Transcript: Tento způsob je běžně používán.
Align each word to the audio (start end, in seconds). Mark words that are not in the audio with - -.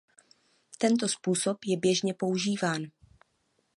Tento 0.77 1.07
způsob 1.07 1.57
je 1.65 1.77
běžně 1.77 2.13
používán. 2.13 2.83